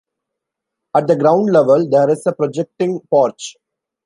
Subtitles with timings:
[0.95, 3.55] At the ground level, there is a projecting porch.